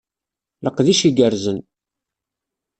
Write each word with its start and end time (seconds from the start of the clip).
Leqdic 0.65 1.01
igerrzen! 1.09 1.57